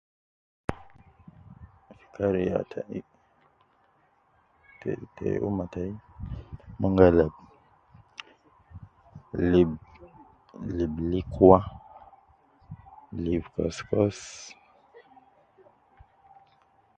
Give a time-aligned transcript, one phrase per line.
[1.95, 2.99] Fi kariya tayi
[4.79, 5.91] te te ummah tayi
[6.79, 7.33] mon ga alab
[9.51, 9.71] lib
[10.77, 11.57] ,lib likwa,
[13.23, 14.19] lib kos kos.